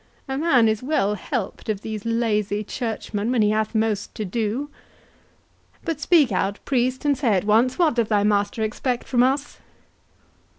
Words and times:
a 0.27 0.35
man 0.35 0.67
is 0.67 0.81
well 0.81 1.13
helped 1.13 1.69
of 1.69 1.81
these 1.81 2.05
lazy 2.07 2.63
churchmen 2.63 3.31
when 3.31 3.43
he 3.43 3.51
hath 3.51 3.75
most 3.75 4.15
to 4.15 4.25
do!—But 4.25 6.01
speak 6.01 6.31
out, 6.31 6.57
priest, 6.65 7.05
and 7.05 7.15
say 7.15 7.35
at 7.35 7.43
once, 7.45 7.77
what 7.77 7.93
doth 7.93 8.09
thy 8.09 8.23
master 8.23 8.63
expect 8.63 9.07
from 9.07 9.21
us?" 9.21 9.59